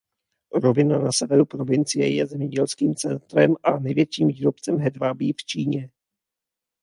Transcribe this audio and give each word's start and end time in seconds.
Rovina 0.63 0.99
na 0.99 1.11
severu 1.11 1.45
provincie 1.45 2.15
je 2.15 2.25
zemědělským 2.25 2.95
centrem 2.95 3.55
a 3.63 3.79
největším 3.79 4.27
výrobcem 4.27 4.77
hedvábí 4.79 5.33
v 5.33 5.43
Číně. 5.45 5.89